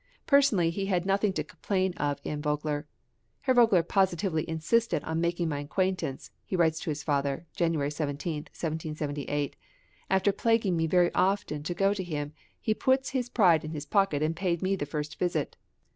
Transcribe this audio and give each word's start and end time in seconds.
Personally 0.25 0.71
he 0.71 0.87
had 0.87 1.05
nothing 1.05 1.31
to 1.33 1.43
complain 1.43 1.93
of 1.97 2.19
in 2.23 2.41
Vogler: 2.41 2.87
"Herr 3.41 3.53
Vogler 3.53 3.83
positively 3.83 4.49
insisted 4.49 5.03
on 5.03 5.21
making 5.21 5.47
my 5.47 5.59
acquaintance," 5.59 6.31
he 6.43 6.55
writes 6.55 6.79
to 6.79 6.89
his 6.89 7.03
father 7.03 7.45
(January 7.55 7.91
17, 7.91 8.45
1778); 8.45 9.55
"after 10.09 10.31
plaguing 10.31 10.75
me 10.75 10.87
very 10.87 11.13
often 11.13 11.61
to 11.61 11.75
go 11.75 11.93
to 11.93 12.03
him, 12.03 12.33
he 12.59 12.73
put 12.73 13.09
his 13.09 13.29
pride 13.29 13.63
in 13.63 13.69
his 13.73 13.85
pocket 13.85 14.23
and 14.23 14.35
paid 14.35 14.63
me 14.63 14.75
the 14.75 14.87
first 14.87 15.19
visit." 15.19 15.55